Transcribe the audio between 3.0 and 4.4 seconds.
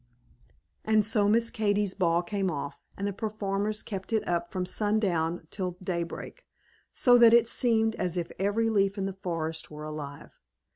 the performers kept it